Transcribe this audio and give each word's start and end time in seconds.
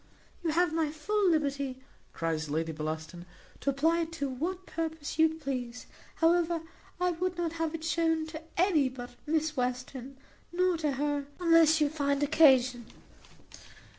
"You 0.43 0.49
have 0.49 0.73
my 0.73 0.89
full 0.89 1.29
liberty," 1.29 1.79
cries 2.11 2.49
Lady 2.49 2.71
Bellaston, 2.71 3.23
"to 3.59 3.69
apply 3.69 3.99
it 3.99 4.11
to 4.13 4.29
what 4.29 4.65
purpose 4.65 5.19
you 5.19 5.29
please. 5.35 5.85
However, 6.15 6.63
I 6.99 7.11
would 7.11 7.37
not 7.37 7.51
have 7.61 7.75
it 7.75 7.83
shewn 7.83 8.25
to 8.29 8.41
any 8.57 8.89
but 8.89 9.11
Miss 9.27 9.55
Western, 9.55 10.17
nor 10.51 10.75
to 10.77 10.93
her 10.93 11.27
unless 11.39 11.79
you 11.79 11.87
find 11.87 12.23
occasion." 12.23 12.87